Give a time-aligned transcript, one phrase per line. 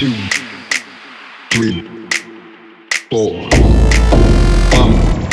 [0.00, 0.14] two,
[1.50, 1.82] three,
[3.10, 3.32] four.
[4.72, 5.28] One,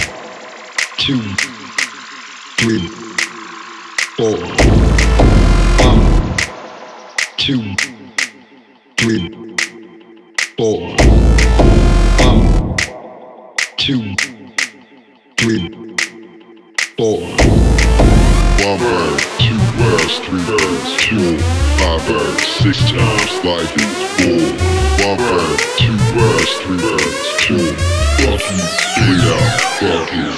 [0.98, 1.22] two,
[2.58, 2.86] three,
[4.18, 4.38] four.
[5.80, 6.36] One,
[7.38, 7.76] two,
[8.98, 9.30] three,
[10.58, 10.82] four.
[12.20, 12.76] One,
[13.78, 14.16] two,
[15.38, 15.70] three,
[16.98, 17.22] four.
[18.66, 21.67] One bird, two birds, three birds, two,
[22.42, 24.44] six times life is four.
[25.08, 27.74] One bird, two birds, three birds, two,
[28.24, 28.62] fucking
[28.98, 30.34] eight out, fucking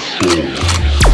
[1.04, 1.09] four.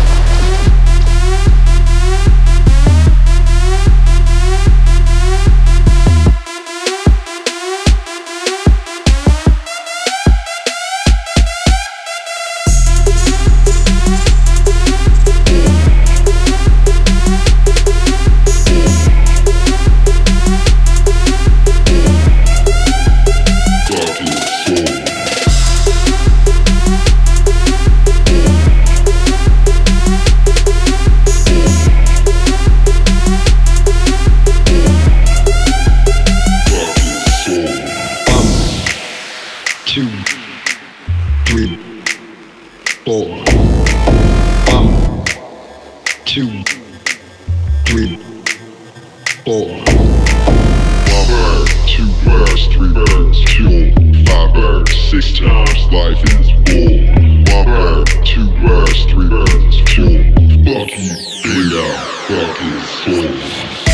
[41.55, 42.01] Three,
[43.05, 43.27] four.
[44.75, 45.23] One,
[46.25, 46.63] two,
[47.85, 48.17] three,
[49.45, 49.70] four.
[51.07, 53.93] One two birds, three birds, two,
[54.26, 56.91] five birds, six times life is four.
[57.55, 60.33] One two birds, three birds, two,
[60.65, 61.11] fucking
[61.45, 63.85] eight out, fucking four.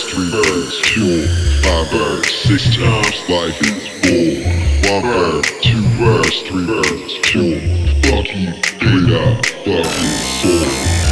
[0.00, 1.26] Three birds, two,
[1.62, 4.90] five birds, six times life is four.
[4.90, 7.60] One bird, two birds, three birds, two,
[8.00, 9.84] fucking eight out, fucking
[10.40, 10.64] four.
[10.64, 11.11] Fucking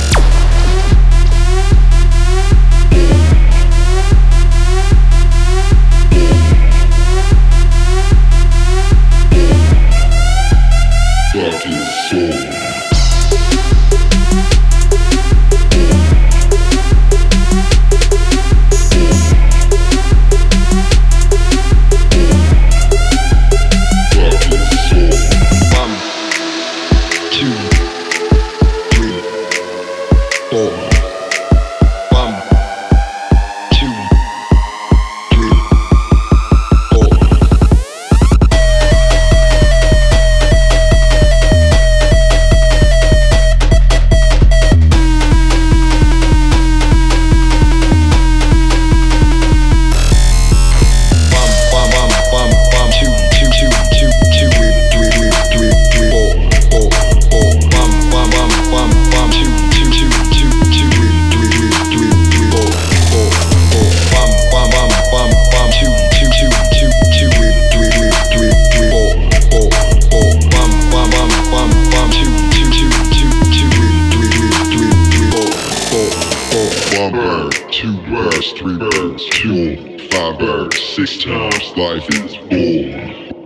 [77.80, 83.39] two birds, three birds, two, five birds, six times life is four.